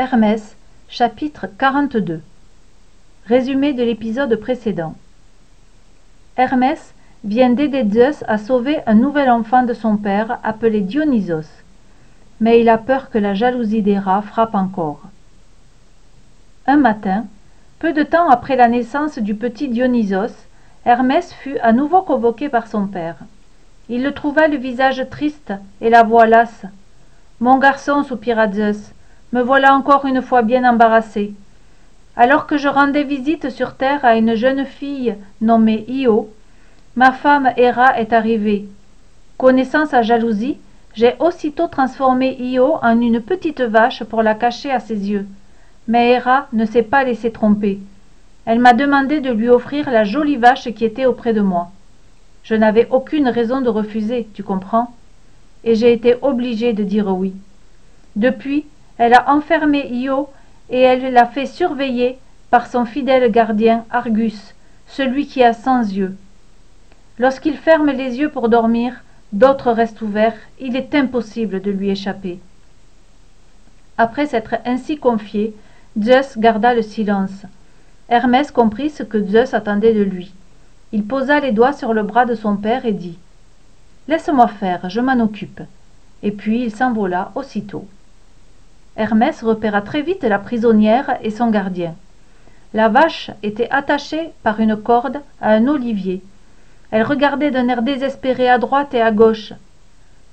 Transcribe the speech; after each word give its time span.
Hermès, 0.00 0.56
chapitre 0.88 1.46
42 1.58 2.22
Résumé 3.26 3.74
de 3.74 3.82
l'épisode 3.82 4.34
précédent 4.36 4.94
Hermès 6.38 6.94
vient 7.22 7.50
d'aider 7.50 7.86
Zeus 7.86 8.24
à 8.26 8.38
sauver 8.38 8.78
un 8.86 8.94
nouvel 8.94 9.28
enfant 9.28 9.62
de 9.62 9.74
son 9.74 9.98
père 9.98 10.38
appelé 10.42 10.80
Dionysos. 10.80 11.50
Mais 12.40 12.62
il 12.62 12.70
a 12.70 12.78
peur 12.78 13.10
que 13.10 13.18
la 13.18 13.34
jalousie 13.34 13.82
d'Héra 13.82 14.22
frappe 14.22 14.54
encore. 14.54 15.02
Un 16.66 16.78
matin, 16.78 17.26
peu 17.78 17.92
de 17.92 18.02
temps 18.02 18.30
après 18.30 18.56
la 18.56 18.68
naissance 18.68 19.18
du 19.18 19.34
petit 19.34 19.68
Dionysos, 19.68 20.46
Hermès 20.86 21.30
fut 21.34 21.58
à 21.58 21.74
nouveau 21.74 22.00
convoqué 22.00 22.48
par 22.48 22.68
son 22.68 22.86
père. 22.86 23.16
Il 23.90 24.02
le 24.02 24.14
trouva 24.14 24.48
le 24.48 24.56
visage 24.56 25.06
triste 25.10 25.52
et 25.82 25.90
la 25.90 26.04
voix 26.04 26.24
lasse. 26.24 26.64
Mon 27.38 27.58
garçon, 27.58 28.02
soupira 28.02 28.50
Zeus, 28.50 28.94
me 29.32 29.42
voilà 29.42 29.74
encore 29.74 30.06
une 30.06 30.22
fois 30.22 30.42
bien 30.42 30.68
embarrassé. 30.68 31.34
Alors 32.16 32.46
que 32.46 32.56
je 32.56 32.68
rendais 32.68 33.04
visite 33.04 33.50
sur 33.50 33.74
terre 33.74 34.04
à 34.04 34.16
une 34.16 34.34
jeune 34.34 34.64
fille 34.64 35.14
nommée 35.40 35.84
Io, 35.88 36.30
ma 36.96 37.12
femme 37.12 37.52
Héra 37.56 37.98
est 37.98 38.12
arrivée. 38.12 38.66
Connaissant 39.38 39.86
sa 39.86 40.02
jalousie, 40.02 40.58
j'ai 40.94 41.14
aussitôt 41.20 41.68
transformé 41.68 42.36
Io 42.40 42.78
en 42.82 43.00
une 43.00 43.20
petite 43.20 43.60
vache 43.60 44.02
pour 44.04 44.22
la 44.22 44.34
cacher 44.34 44.72
à 44.72 44.80
ses 44.80 45.08
yeux. 45.10 45.26
Mais 45.86 46.10
Héra 46.10 46.48
ne 46.52 46.64
s'est 46.64 46.82
pas 46.82 47.04
laissée 47.04 47.30
tromper. 47.30 47.78
Elle 48.44 48.58
m'a 48.58 48.72
demandé 48.72 49.20
de 49.20 49.30
lui 49.30 49.48
offrir 49.48 49.90
la 49.90 50.02
jolie 50.02 50.36
vache 50.36 50.72
qui 50.74 50.84
était 50.84 51.06
auprès 51.06 51.32
de 51.32 51.40
moi. 51.40 51.70
Je 52.42 52.54
n'avais 52.54 52.88
aucune 52.90 53.28
raison 53.28 53.60
de 53.60 53.68
refuser, 53.68 54.28
tu 54.34 54.42
comprends? 54.42 54.92
Et 55.62 55.74
j'ai 55.74 55.92
été 55.92 56.16
obligé 56.22 56.72
de 56.72 56.82
dire 56.82 57.08
oui. 57.14 57.34
Depuis, 58.16 58.64
elle 59.00 59.14
a 59.14 59.30
enfermé 59.30 59.88
Io 59.88 60.28
et 60.68 60.82
elle 60.82 61.14
l'a 61.14 61.24
fait 61.24 61.46
surveiller 61.46 62.18
par 62.50 62.66
son 62.66 62.84
fidèle 62.84 63.32
gardien 63.32 63.86
Argus, 63.90 64.54
celui 64.86 65.26
qui 65.26 65.42
a 65.42 65.54
cent 65.54 65.80
yeux. 65.80 66.14
Lorsqu'il 67.18 67.56
ferme 67.56 67.90
les 67.92 68.18
yeux 68.18 68.28
pour 68.28 68.50
dormir, 68.50 69.02
d'autres 69.32 69.72
restent 69.72 70.02
ouverts, 70.02 70.36
il 70.60 70.76
est 70.76 70.94
impossible 70.94 71.62
de 71.62 71.70
lui 71.70 71.88
échapper. 71.88 72.40
Après 73.96 74.26
s'être 74.26 74.56
ainsi 74.66 74.98
confié, 74.98 75.56
Zeus 75.98 76.36
garda 76.36 76.74
le 76.74 76.82
silence. 76.82 77.46
Hermès 78.10 78.50
comprit 78.50 78.90
ce 78.90 79.02
que 79.02 79.24
Zeus 79.24 79.54
attendait 79.54 79.94
de 79.94 80.02
lui. 80.02 80.34
Il 80.92 81.06
posa 81.06 81.40
les 81.40 81.52
doigts 81.52 81.72
sur 81.72 81.94
le 81.94 82.02
bras 82.02 82.26
de 82.26 82.34
son 82.34 82.54
père 82.54 82.84
et 82.84 82.92
dit 82.92 83.18
Laisse-moi 84.08 84.48
faire, 84.48 84.90
je 84.90 85.00
m'en 85.00 85.24
occupe. 85.24 85.62
Et 86.22 86.32
puis 86.32 86.62
il 86.64 86.70
s'envola 86.70 87.32
aussitôt. 87.34 87.88
Hermès 89.00 89.42
repéra 89.42 89.80
très 89.80 90.02
vite 90.02 90.24
la 90.24 90.38
prisonnière 90.38 91.16
et 91.22 91.30
son 91.30 91.48
gardien. 91.48 91.94
La 92.74 92.90
vache 92.90 93.30
était 93.42 93.70
attachée 93.70 94.28
par 94.42 94.60
une 94.60 94.76
corde 94.76 95.22
à 95.40 95.54
un 95.54 95.68
olivier. 95.68 96.20
Elle 96.90 97.04
regardait 97.04 97.50
d'un 97.50 97.68
air 97.68 97.80
désespéré 97.80 98.50
à 98.50 98.58
droite 98.58 98.92
et 98.92 99.00
à 99.00 99.10
gauche. 99.10 99.54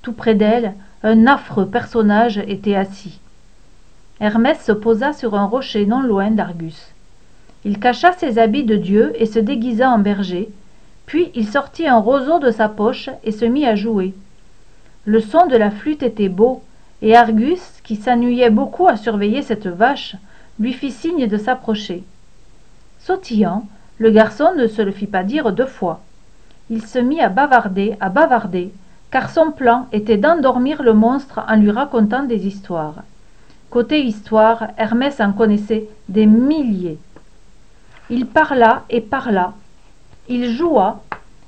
Tout 0.02 0.12
près 0.12 0.34
d'elle, 0.34 0.74
un 1.02 1.26
affreux 1.26 1.66
personnage 1.66 2.42
était 2.46 2.74
assis. 2.74 3.20
Hermès 4.20 4.60
se 4.62 4.72
posa 4.72 5.14
sur 5.14 5.34
un 5.34 5.46
rocher 5.46 5.86
non 5.86 6.02
loin 6.02 6.30
d'Argus. 6.30 6.92
Il 7.64 7.80
cacha 7.80 8.12
ses 8.12 8.38
habits 8.38 8.64
de 8.64 8.76
dieu 8.76 9.14
et 9.14 9.24
se 9.24 9.38
déguisa 9.38 9.88
en 9.88 9.98
berger, 9.98 10.50
puis 11.06 11.30
il 11.34 11.48
sortit 11.48 11.86
un 11.86 12.00
roseau 12.00 12.38
de 12.38 12.50
sa 12.50 12.68
poche 12.68 13.08
et 13.24 13.32
se 13.32 13.46
mit 13.46 13.64
à 13.64 13.76
jouer. 13.76 14.12
Le 15.06 15.20
son 15.20 15.46
de 15.46 15.56
la 15.56 15.70
flûte 15.70 16.02
était 16.02 16.28
beau, 16.28 16.62
et 17.02 17.16
Argus, 17.16 17.62
qui 17.84 17.96
s'ennuyait 17.96 18.50
beaucoup 18.50 18.88
à 18.88 18.96
surveiller 18.96 19.42
cette 19.42 19.66
vache, 19.66 20.16
lui 20.58 20.72
fit 20.72 20.90
signe 20.90 21.26
de 21.26 21.36
s'approcher. 21.36 22.04
Sautillant, 22.98 23.66
le 23.98 24.10
garçon 24.10 24.52
ne 24.56 24.66
se 24.66 24.82
le 24.82 24.90
fit 24.90 25.06
pas 25.06 25.22
dire 25.22 25.52
deux 25.52 25.66
fois. 25.66 26.00
Il 26.70 26.84
se 26.84 26.98
mit 26.98 27.20
à 27.20 27.28
bavarder, 27.28 27.96
à 28.00 28.08
bavarder, 28.08 28.72
car 29.10 29.30
son 29.30 29.52
plan 29.52 29.86
était 29.92 30.18
d'endormir 30.18 30.82
le 30.82 30.92
monstre 30.92 31.40
en 31.48 31.56
lui 31.56 31.70
racontant 31.70 32.24
des 32.24 32.46
histoires. 32.46 33.02
Côté 33.70 34.02
histoire, 34.02 34.68
Hermès 34.76 35.20
en 35.20 35.32
connaissait 35.32 35.88
des 36.08 36.26
milliers. 36.26 36.98
Il 38.10 38.26
parla 38.26 38.84
et 38.90 39.00
parla. 39.00 39.54
Il 40.28 40.50
joua 40.50 41.02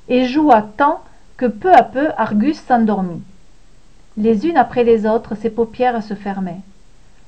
et 0.09 0.27
joua 0.27 0.63
tant 0.77 1.03
que 1.37 1.47
peu 1.47 1.73
à 1.73 1.83
peu 1.83 2.09
Argus 2.17 2.59
s'endormit. 2.59 3.23
Les 4.21 4.47
unes 4.47 4.57
après 4.57 4.85
les 4.85 5.07
autres, 5.07 5.35
ses 5.35 5.51
paupières 5.51 6.03
se 6.03 6.15
fermaient. 6.15 6.61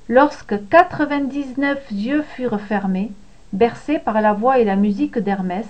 Lorsque 0.08 0.68
quatre-vingt-dix-neuf 0.68 1.90
yeux 1.90 2.22
furent 2.22 2.60
fermés, 2.60 3.10
bercés 3.52 3.98
par 3.98 4.20
la 4.20 4.32
voix 4.32 4.60
et 4.60 4.64
la 4.64 4.76
musique 4.76 5.18
d'Hermès, 5.18 5.66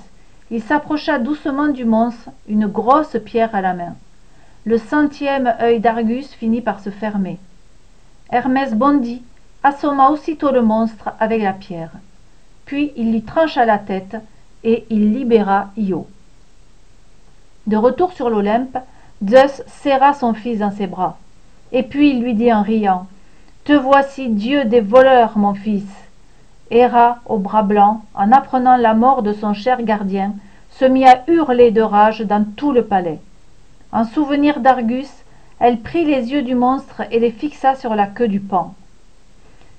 il 0.51 0.63
s'approcha 0.63 1.19
doucement 1.19 1.69
du 1.69 1.87
monstre, 1.87 2.29
une 2.47 2.67
grosse 2.67 3.17
pierre 3.25 3.55
à 3.55 3.63
la 3.63 3.73
main. 3.73 3.95
Le 4.65 4.77
centième 4.77 5.55
œil 5.61 5.81
d'Argus 5.81 6.35
finit 6.35 6.61
par 6.61 6.81
se 6.81 6.91
fermer. 6.91 7.39
Hermès 8.31 8.75
bondit, 8.75 9.23
assomma 9.63 10.11
aussitôt 10.11 10.51
le 10.51 10.63
monstre 10.63 11.13
avec 11.19 11.41
la 11.41 11.55
pierre 11.55 11.93
puis 12.73 12.93
il 12.97 13.13
lui 13.13 13.23
trancha 13.23 13.65
la 13.65 13.79
tête 13.79 14.17
et 14.65 14.87
il 14.91 15.13
libéra 15.13 15.71
Io. 15.77 16.07
De 17.67 17.77
retour 17.77 18.13
sur 18.13 18.31
l'Olympe, 18.31 18.79
Zeus 19.25 19.63
serra 19.69 20.15
son 20.15 20.35
fils 20.35 20.59
dans 20.59 20.73
ses 20.73 20.89
bras. 20.89 21.17
Et 21.71 21.85
puis 21.85 22.11
il 22.11 22.23
lui 22.23 22.35
dit 22.35 22.53
en 22.53 22.63
riant 22.63 23.07
Te 23.65 23.73
voici 23.73 24.29
Dieu 24.29 24.65
des 24.65 24.81
voleurs, 24.81 25.39
mon 25.39 25.55
fils. 25.55 25.87
Héra, 26.71 27.21
au 27.27 27.39
bras 27.39 27.63
blanc, 27.63 28.03
en 28.15 28.33
apprenant 28.33 28.77
la 28.77 28.95
mort 28.95 29.23
de 29.23 29.33
son 29.33 29.55
cher 29.55 29.83
gardien, 29.83 30.35
se 30.71 30.85
mit 30.85 31.05
à 31.07 31.23
hurler 31.29 31.71
de 31.71 31.83
rage 31.83 32.23
dans 32.23 32.45
tout 32.57 32.73
le 32.73 32.85
palais. 32.85 33.21
En 33.93 34.05
souvenir 34.05 34.61
d'Argus, 34.61 35.11
elle 35.61 35.79
prit 35.79 36.05
les 36.05 36.33
yeux 36.33 36.43
du 36.43 36.57
monstre 36.57 37.03
et 37.13 37.21
les 37.21 37.31
fixa 37.31 37.77
sur 37.77 37.95
la 37.95 38.07
queue 38.07 38.29
du 38.29 38.41
pan. 38.41 38.75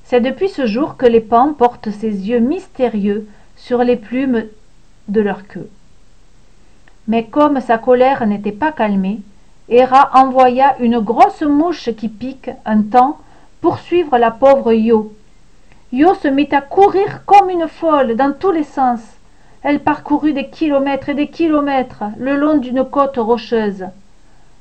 C'est 0.06 0.22
depuis 0.22 0.50
ce 0.50 0.66
jour 0.66 0.96
que 0.96 1.06
les 1.06 1.22
pans 1.22 1.54
portent 1.54 1.92
ces 1.92 2.30
yeux 2.30 2.40
mystérieux 2.40 3.28
sur 3.58 3.84
les 3.84 3.98
plumes 3.98 4.46
de 5.10 5.20
leur 5.20 5.48
queue. 5.48 5.70
Mais 7.08 7.26
comme 7.26 7.60
sa 7.60 7.78
colère 7.78 8.26
n'était 8.26 8.54
pas 8.54 8.72
calmée, 8.72 9.20
Héra 9.70 10.10
envoya 10.14 10.76
une 10.80 11.00
grosse 11.00 11.42
mouche 11.42 11.90
qui 11.96 12.10
pique 12.10 12.50
un 12.66 12.82
temps 12.82 13.18
poursuivre 13.62 14.18
la 14.18 14.30
pauvre 14.32 14.74
Io. 14.74 15.14
Io 15.94 16.14
se 16.16 16.28
mit 16.28 16.50
à 16.52 16.60
courir 16.60 17.24
comme 17.26 17.50
une 17.50 17.68
folle 17.68 18.16
dans 18.16 18.34
tous 18.34 18.52
les 18.52 18.64
sens. 18.64 19.00
Elle 19.62 19.80
parcourut 19.80 20.34
des 20.34 20.50
kilomètres 20.50 21.08
et 21.08 21.14
des 21.14 21.28
kilomètres 21.28 22.04
le 22.18 22.36
long 22.36 22.58
d'une 22.58 22.84
côte 22.84 23.16
rocheuse. 23.16 23.86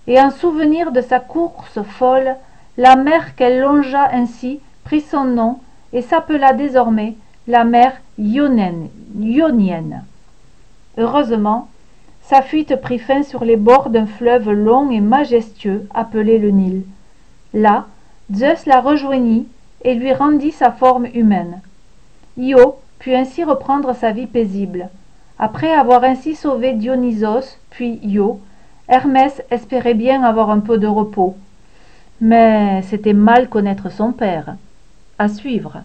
Et 0.07 0.21
en 0.21 0.31
souvenir 0.31 0.93
de 0.93 1.01
sa 1.01 1.19
course 1.19 1.83
folle, 1.83 2.37
la 2.77 2.95
mer 2.95 3.35
qu'elle 3.35 3.61
longea 3.61 4.09
ainsi 4.13 4.61
prit 4.85 5.01
son 5.01 5.25
nom 5.25 5.59
et 5.93 6.03
s'appela 6.03 6.53
désormais 6.53 7.17
la 7.49 7.65
mer 7.65 7.93
Ionienne. 8.19 8.89
Heureusement, 10.97 11.69
sa 12.23 12.43
fuite 12.43 12.77
prit 12.77 12.99
fin 12.99 13.23
sur 13.23 13.45
les 13.45 13.57
bords 13.57 13.91
d'un 13.91 14.07
fleuve 14.07 14.51
long 14.51 14.91
et 14.91 15.01
majestueux 15.01 15.87
appelé 15.93 16.39
le 16.39 16.51
Nil. 16.51 16.85
Là, 17.53 17.87
Zeus 18.33 18.67
la 18.67 18.81
rejoignit 18.81 19.49
et 19.83 19.95
lui 19.95 20.13
rendit 20.13 20.53
sa 20.53 20.71
forme 20.71 21.07
humaine. 21.13 21.61
Io 22.39 22.77
put 22.99 23.15
ainsi 23.15 23.45
reprendre 23.45 23.95
sa 23.95 24.13
vie 24.13 24.27
paisible. 24.27 24.89
Après 25.39 25.73
avoir 25.73 26.05
ainsi 26.05 26.35
sauvé 26.35 26.73
Dionysos, 26.73 27.59
puis 27.71 27.99
Io, 28.05 28.41
Hermès 28.89 29.43
espérait 29.51 29.95
bien 29.95 30.23
avoir 30.23 30.51
un 30.51 30.61
peu 30.61 30.79
de 30.79 30.87
repos. 30.87 31.37
Mais 32.21 32.83
c'était 32.83 33.13
mal 33.13 33.49
connaître 33.49 33.91
son 33.91 34.13
père. 34.13 34.57
À 35.19 35.29
suivre. 35.29 35.83